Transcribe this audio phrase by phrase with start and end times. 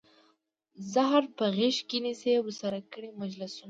[0.93, 3.59] زهره په غیږ کې نیسي ورسره کړي مجلسونه